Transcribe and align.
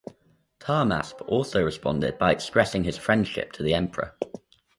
Tahmasp 0.59 1.21
also 1.27 1.63
responded 1.63 2.17
by 2.17 2.31
expressing 2.31 2.85
his 2.85 2.97
friendship 2.97 3.51
to 3.51 3.61
the 3.61 3.75
Emperor. 3.75 4.17